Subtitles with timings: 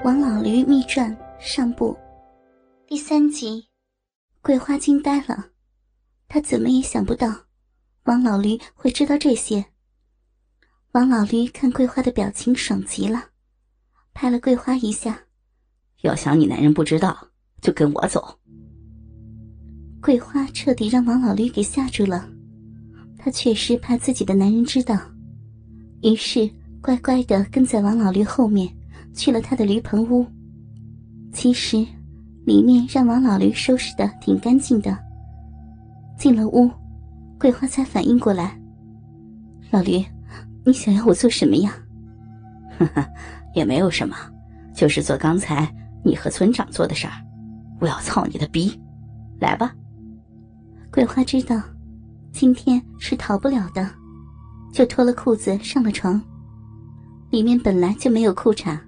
[0.02, 1.94] 《王老驴秘传》上部，
[2.86, 3.66] 第三集，
[4.40, 5.48] 桂花惊呆了，
[6.26, 7.30] 她怎么也想不到，
[8.04, 9.62] 王老驴会知道这些。
[10.92, 13.26] 王老驴看桂花的表情爽极了，
[14.14, 15.20] 拍了桂花一下
[16.00, 17.28] ：“要想你男人不知道，
[17.60, 18.38] 就跟我走。”
[20.00, 22.26] 桂花彻底让王老驴给吓住了，
[23.18, 24.98] 她确实怕自己的男人知道，
[26.00, 28.74] 于是乖乖的跟在王老驴后面。
[29.12, 30.26] 去了他的驴棚屋，
[31.32, 31.84] 其实
[32.46, 34.96] 里面让王老驴收拾的挺干净的。
[36.18, 36.70] 进了屋，
[37.38, 38.58] 桂花才反应过来
[39.70, 40.04] ：“老驴，
[40.64, 41.72] 你想要我做什么呀
[42.78, 43.06] ？”“呵呵，
[43.54, 44.16] 也没有什么，
[44.74, 45.66] 就是做刚才
[46.04, 47.12] 你和村长做的事儿。
[47.80, 48.78] 我要操你的逼，
[49.38, 49.74] 来吧。”
[50.92, 51.60] 桂花知道
[52.32, 53.88] 今天是逃不了的，
[54.72, 56.20] 就脱了裤子上了床。
[57.30, 58.78] 里面本来就没有裤衩。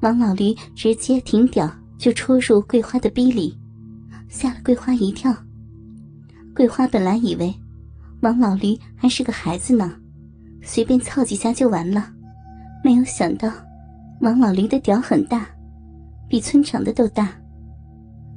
[0.00, 3.56] 王老驴直接挺屌就戳入桂花的逼里，
[4.28, 5.34] 吓了桂花一跳。
[6.54, 7.52] 桂花本来以为
[8.20, 9.96] 王老驴还是个孩子呢，
[10.62, 12.12] 随便操几下就完了，
[12.84, 13.50] 没有想到
[14.20, 15.48] 王老驴的屌很大，
[16.28, 17.34] 比村长的都大。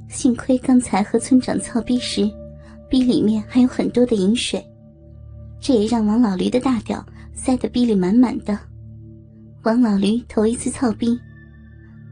[0.08, 2.28] 幸亏刚才和村长操逼时，
[2.88, 4.64] 逼里面还有很多的饮水，
[5.60, 8.58] 这也让王老驴的大屌塞得逼里满满的。
[9.62, 11.20] 王老驴头一次操逼。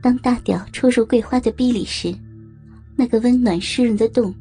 [0.01, 2.15] 当大屌戳入桂花的逼里时，
[2.97, 4.35] 那个温暖湿润的洞，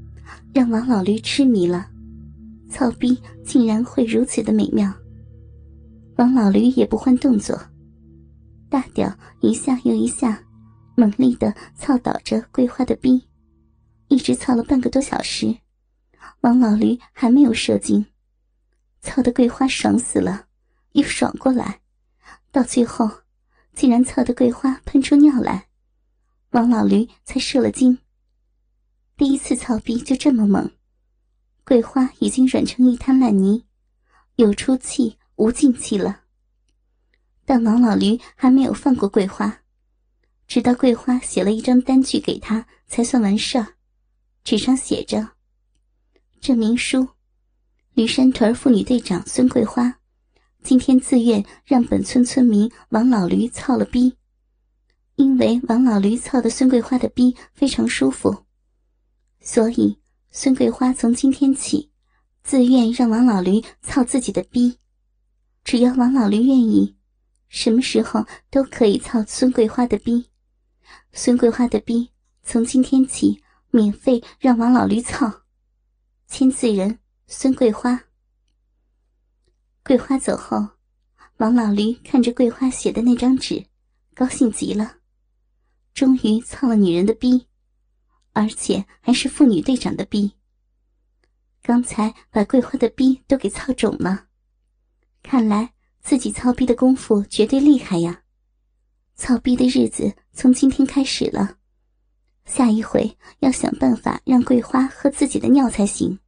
[0.53, 1.89] 让王老驴痴迷了。
[2.69, 4.93] 操逼竟然会如此的美妙。
[6.17, 7.59] 王老驴也不换动作，
[8.69, 10.43] 大屌一下又一下，
[10.95, 13.23] 猛力的操倒着桂花的逼，
[14.09, 15.55] 一直操了半个多小时，
[16.41, 18.05] 王老驴还没有射精，
[19.01, 20.45] 操的桂花爽死了，
[20.91, 21.79] 又爽过来，
[22.51, 23.09] 到最后。
[23.77, 25.67] 竟然操得桂花喷出尿来，
[26.49, 27.99] 王老驴才射了精。
[29.15, 30.71] 第一次操逼就这么猛，
[31.63, 33.63] 桂花已经软成一滩烂泥，
[34.37, 36.21] 有出气无进气了。
[37.45, 39.59] 但王老驴还没有放过桂花，
[40.47, 43.75] 直到桂花写了一张单据给他，才算完事儿。
[44.43, 45.33] 纸上写着
[46.41, 47.07] ：“证明书，
[47.93, 49.99] 驴山屯妇女队长孙桂花。”
[50.67, 54.17] 今天自愿让本村村民王老驴操了逼，
[55.15, 58.43] 因为王老驴操的孙桂花的逼非常舒服，
[59.39, 59.97] 所以
[60.29, 61.89] 孙桂花从今天起
[62.43, 64.77] 自愿让王老驴操自己的逼。
[65.63, 66.97] 只要王老驴愿意，
[67.47, 70.25] 什么时候都可以操孙桂花的逼。
[71.13, 72.09] 孙桂花的逼
[72.43, 73.41] 从今天起
[73.71, 75.43] 免费让王老驴操。
[76.27, 78.06] 签字人：孙桂花。
[79.87, 80.67] 桂花走后，
[81.37, 83.65] 王老驴看着桂花写的那张纸，
[84.13, 84.97] 高兴极了，
[85.93, 87.47] 终于操了女人的逼，
[88.33, 90.29] 而且还是妇女队长的逼。
[91.63, 94.25] 刚才把桂花的逼都给操肿了，
[95.23, 95.71] 看来
[96.01, 98.23] 自己操逼的功夫绝对厉害呀！
[99.15, 101.55] 操逼的日子从今天开始了，
[102.43, 106.19] 下一回要想办法让桂花喝自己的尿才行。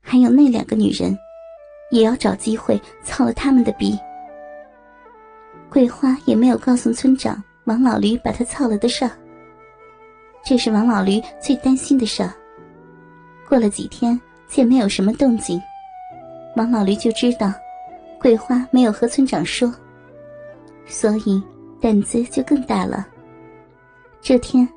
[0.00, 1.16] 还有那两个女人。
[1.90, 3.98] 也要找机会操了他们的逼。
[5.68, 9.10] 桂花也没有告诉村长王老驴把他操了的事儿，
[10.44, 12.32] 这是王老驴最担心的事儿。
[13.48, 15.60] 过了几天，见没有什么动静，
[16.56, 17.52] 王老驴就知道
[18.18, 19.72] 桂花没有和村长说，
[20.86, 21.40] 所以
[21.80, 23.06] 胆子就更大了。
[24.20, 24.68] 这天，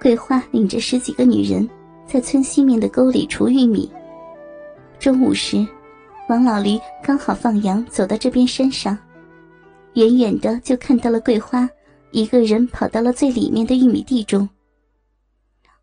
[0.00, 1.68] 桂花领着十几个女人
[2.04, 3.90] 在村西面的沟里除玉米。
[4.98, 5.66] 中午时。
[6.28, 8.98] 王老驴刚好放羊，走到这边山上，
[9.94, 11.68] 远远的就看到了桂花
[12.10, 14.48] 一个人跑到了最里面的玉米地中。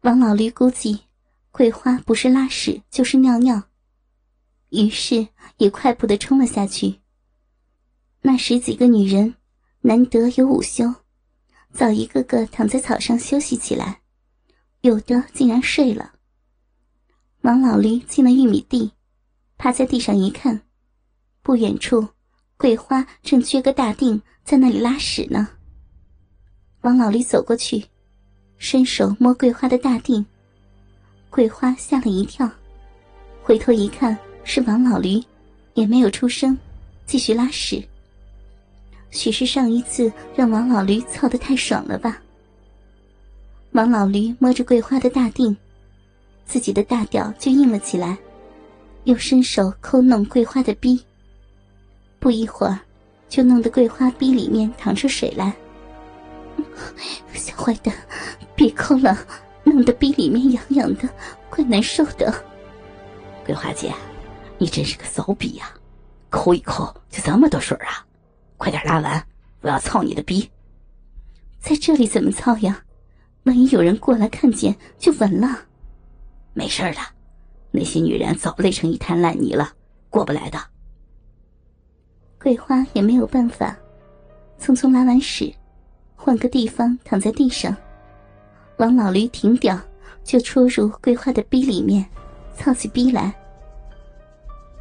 [0.01, 0.99] 王老驴估计
[1.49, 3.63] 桂花不是拉屎就是尿尿，
[4.71, 5.25] 于是
[5.57, 6.99] 也快步的冲了下去。
[8.21, 9.35] 那十几个女人
[9.79, 10.93] 难得有午休，
[11.71, 14.01] 早一个个躺在草上休息起来，
[14.81, 16.11] 有的竟然睡了。
[17.43, 18.91] 王老驴进了玉米地。
[19.63, 20.59] 趴在地上一看，
[21.41, 22.05] 不远处，
[22.57, 25.47] 桂花正撅个大腚在那里拉屎呢。
[26.81, 27.85] 王老驴走过去，
[28.57, 30.25] 伸手摸桂花的大腚，
[31.29, 32.51] 桂花吓了一跳，
[33.41, 35.23] 回头一看是王老驴，
[35.75, 36.57] 也没有出声，
[37.05, 37.81] 继续拉屎。
[39.11, 42.21] 许是上一次让王老驴操得太爽了吧？
[43.71, 45.55] 王老驴摸着桂花的大腚，
[46.43, 48.17] 自己的大屌就硬了起来。
[49.05, 51.03] 又伸手抠弄桂花的逼，
[52.19, 52.79] 不一会儿，
[53.27, 55.53] 就弄得桂花逼里面淌出水来。
[57.33, 57.93] 小坏蛋，
[58.55, 59.17] 别抠了，
[59.63, 61.09] 弄得逼里面痒痒的，
[61.49, 62.33] 怪难受的。
[63.45, 63.93] 桂花姐，
[64.57, 65.69] 你真是个骚逼呀！
[66.29, 68.05] 抠一抠就这么多水啊！
[68.57, 69.23] 快点拉完，
[69.61, 70.49] 我要操你的逼！
[71.59, 72.83] 在这里怎么操呀？
[73.43, 75.65] 万一有人过来看见，就完了。
[76.53, 76.97] 没事的，
[77.75, 79.67] 那些女人早累成一滩烂泥了，
[80.11, 80.59] 过不来的。
[82.39, 83.75] 桂花也没有办法，
[84.59, 85.51] 匆匆拉完屎，
[86.15, 87.75] 换个地方躺在地上，
[88.77, 89.79] 王老驴停掉，
[90.23, 92.05] 就戳入桂花的逼里面，
[92.55, 93.33] 操起逼来。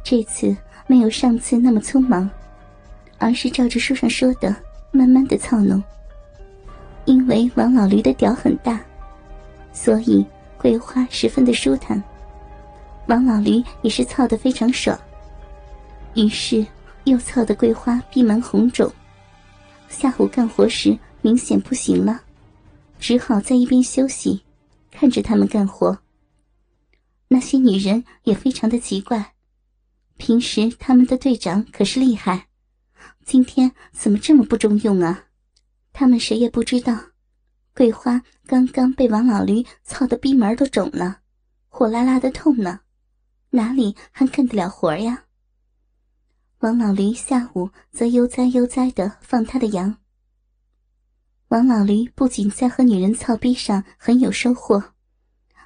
[0.03, 0.55] 这次
[0.85, 2.29] 没有上次那么匆忙，
[3.17, 4.55] 而是照着书上说的，
[4.91, 5.81] 慢慢的操弄。
[7.05, 8.79] 因为王老驴的屌很大，
[9.71, 10.23] 所以
[10.57, 12.01] 桂花十分的舒坦，
[13.07, 14.97] 王老驴也是操得非常爽。
[16.15, 16.65] 于是
[17.05, 18.91] 又操得桂花闭门红肿，
[19.89, 22.21] 下午干活时明显不行了，
[22.99, 24.43] 只好在一边休息，
[24.91, 25.97] 看着他们干活。
[27.27, 29.33] 那些女人也非常的奇怪，
[30.17, 32.47] 平时他们的队长可是厉害，
[33.25, 35.25] 今天怎么这么不中用啊？
[35.91, 36.95] 他们谁也不知道，
[37.75, 41.19] 桂花刚刚被王老驴操的逼门都肿了，
[41.69, 42.79] 火辣辣的痛呢，
[43.55, 45.25] 哪里还干得了活呀？
[46.61, 49.95] 王老驴下午则悠哉悠哉的放他的羊。
[51.49, 54.83] 王老驴不仅在和女人操逼上很有收获，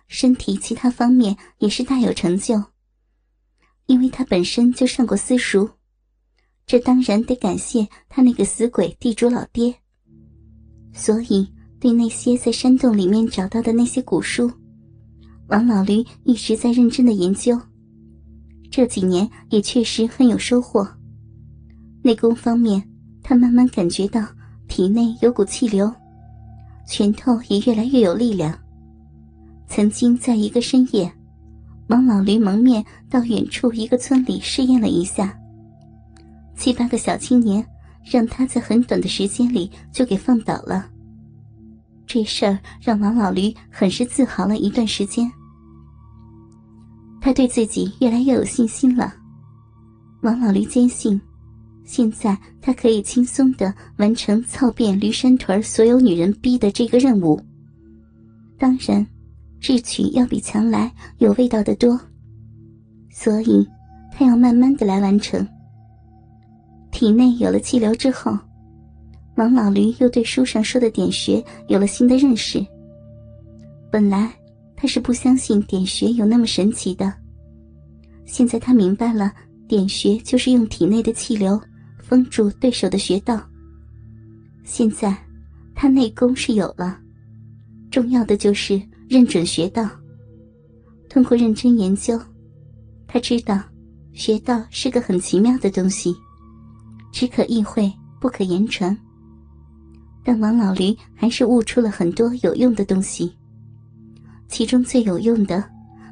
[0.09, 2.61] 身体其他方面也是大有成就，
[3.85, 5.69] 因为他本身就上过私塾，
[6.65, 9.73] 这当然得感谢他那个死鬼地主老爹。
[10.93, 11.49] 所以，
[11.79, 14.51] 对那些在山洞里面找到的那些古书，
[15.47, 17.57] 王老驴一直在认真的研究。
[18.77, 20.87] 这几年也确实很有收获。
[22.03, 22.87] 内功方面，
[23.23, 24.23] 他慢慢感觉到
[24.67, 25.91] 体内有股气流，
[26.85, 28.55] 拳头也越来越有力量。
[29.67, 31.11] 曾经在一个深夜，
[31.87, 35.35] 王老驴蒙面到远处一个村里试验了一下，
[36.55, 37.65] 七八个小青年。
[38.05, 40.87] 让他在很短的时间里就给放倒了。
[42.05, 45.29] 这事儿让王老驴很是自豪了一段时间。
[47.27, 49.13] 他对自己越来越有信心了。
[50.21, 51.19] 王老驴坚信，
[51.83, 57.37] 现在他可以轻松的完成操遍驴山屯所有女人逼的这个任务。
[58.57, 59.05] 当然，
[59.59, 61.99] 智取要比强来有味道的多，
[63.11, 63.67] 所以
[64.13, 65.45] 他要慢慢的来完成。
[66.93, 68.39] 体内有了气流之后，
[69.35, 72.65] 王老驴又对书上说的点穴有了新的认识。
[73.91, 74.31] 本来
[74.79, 77.11] 他是不相信点穴有那么神奇的，
[78.25, 79.33] 现在他明白了，
[79.67, 81.59] 点穴就是用体内的气流
[81.97, 83.41] 封住对手的穴道。
[84.63, 85.17] 现在
[85.73, 86.99] 他内功是有了，
[87.89, 88.79] 重要的就是
[89.09, 89.89] 认准穴道。
[91.09, 92.19] 通过认真研究，
[93.07, 93.59] 他知道
[94.13, 96.15] 穴道是个很奇妙的东西。
[97.11, 98.95] 只可意会，不可言传。
[100.23, 103.33] 但王老驴还是悟出了很多有用的东西。
[104.47, 105.63] 其中最有用的，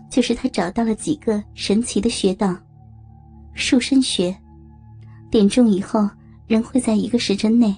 [0.10, 2.56] 就是他找到了几个神奇的穴道。
[3.54, 4.36] 束身穴，
[5.32, 6.10] 点中以后，
[6.48, 7.76] 人会在一个时辰内，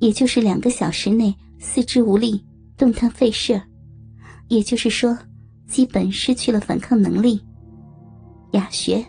[0.00, 2.44] 也就是两个小时内，四肢无力，
[2.76, 3.60] 动弹费事，
[4.48, 5.16] 也就是说，
[5.66, 7.40] 基本失去了反抗能力。
[8.52, 9.04] 哑穴，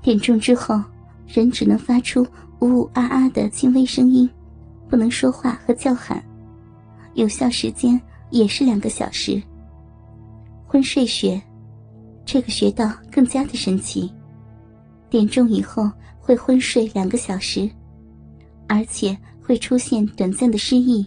[0.00, 0.80] 点中之后，
[1.26, 2.26] 人只能发出。
[2.60, 4.28] 呜呜啊啊的轻微声音，
[4.88, 6.20] 不能说话和叫喊，
[7.14, 9.40] 有效时间也是两个小时。
[10.70, 11.40] 昏睡穴，
[12.26, 14.12] 这个穴道更加的神奇，
[15.08, 17.66] 点中以后会昏睡两个小时，
[18.68, 21.06] 而且会出现短暂的失忆，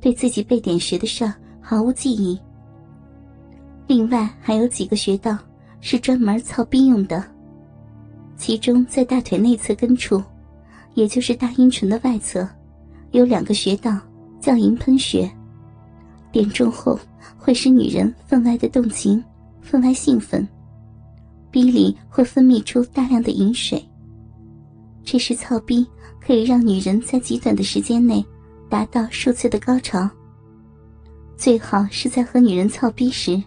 [0.00, 2.36] 对自己被点穴的事毫无记忆。
[3.86, 5.38] 另外还有几个穴道
[5.80, 7.24] 是专门操逼用的，
[8.36, 10.20] 其中在大腿内侧根处。
[10.94, 12.48] 也就是大阴唇的外侧，
[13.10, 13.96] 有两个穴道，
[14.40, 15.30] 叫银喷穴。
[16.36, 17.00] 点中后
[17.38, 19.24] 会使女人分外的动情，
[19.62, 20.46] 分外兴奋，
[21.50, 23.82] 逼里会分泌出大量的饮水。
[25.02, 25.86] 这时操逼
[26.20, 28.22] 可以让女人在极短的时间内
[28.68, 30.06] 达到数次的高潮。
[31.38, 33.42] 最好是在和女人操逼时，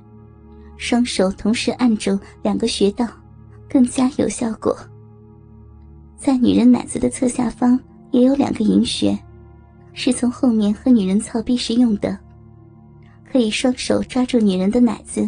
[0.76, 3.08] 双手同时按住两个穴道，
[3.70, 4.76] 更加有效果。
[6.18, 7.80] 在女人奶子的侧下方
[8.10, 9.16] 也有两个银穴，
[9.94, 12.18] 是从后面和女人操逼时用的，
[13.32, 15.28] 可以双手抓住女人的奶子，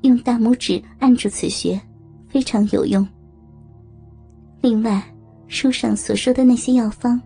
[0.00, 1.78] 用大拇指按住此穴，
[2.26, 3.06] 非常有用。
[4.62, 5.02] 另外，
[5.46, 7.20] 书上所说的那些药方，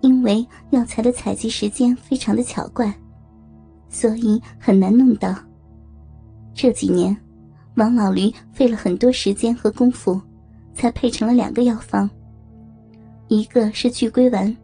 [0.00, 2.92] 因为药材的采集时间非常的巧怪，
[3.88, 5.34] 所以很难弄到。
[6.54, 7.16] 这几年，
[7.76, 10.20] 王老驴费了很多时间和功夫，
[10.74, 12.08] 才配成了两个药方。
[13.28, 14.54] 一个是聚龟丸，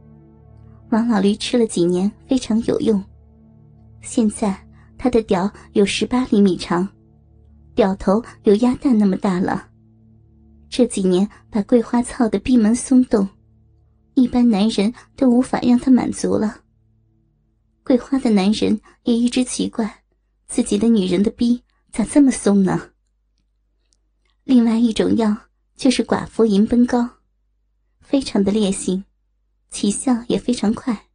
[0.91, 3.03] 王老驴吃了几年，非常有用。
[4.01, 6.89] 现在他的屌有十八厘米长，
[7.75, 9.69] 屌头有鸭蛋那么大了。
[10.69, 13.29] 这几年把桂花操的闭门松动，
[14.15, 16.63] 一般男人都无法让他满足了。
[17.83, 20.03] 桂花的男人也一直奇怪，
[20.47, 22.91] 自己的女人的逼咋这么松呢？
[24.45, 25.37] 另外一种药
[25.75, 27.09] 就是寡妇银奔膏。
[28.01, 29.05] 非常的烈性，
[29.71, 31.07] 起效也非常快，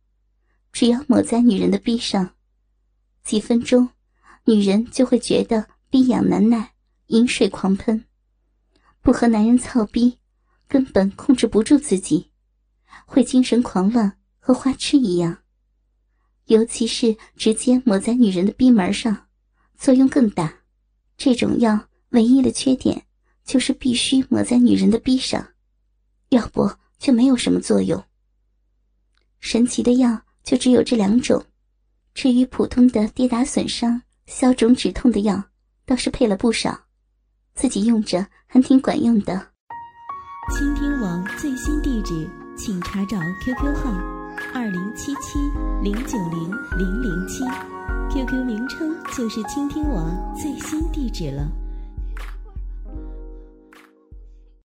[0.72, 2.30] 只要抹在女人的臂上，
[3.24, 3.90] 几分钟，
[4.46, 6.74] 女人就会觉得逼痒难耐，
[7.08, 8.06] 饮水狂喷，
[9.02, 10.20] 不和男人操逼，
[10.68, 12.32] 根本控制不住自己，
[13.06, 15.40] 会精神狂乱和花痴一样。
[16.46, 19.28] 尤其是直接抹在女人的逼门上，
[19.78, 20.62] 作用更大。
[21.18, 23.06] 这种药唯一的缺点
[23.46, 25.50] 就是必须抹在女人的逼上，
[26.30, 26.72] 要不。
[27.00, 28.02] 就没有什么作用。
[29.42, 31.46] 神奇的药就只有这两种，
[32.14, 35.44] 至于普通的跌打损伤、消肿止痛的药，
[35.86, 36.78] 倒是配了不少，
[37.56, 39.48] 自己用着还挺管用的。
[40.56, 43.92] 倾听王最新地址，请查找 QQ 号
[44.54, 45.40] 二零七七
[45.82, 47.44] 零九零零零七
[48.12, 51.50] ，QQ 名称就是倾听王最新地址了。